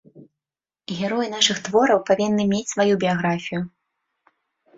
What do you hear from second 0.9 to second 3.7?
Героі нашых твораў павінны мець сваю біяграфію.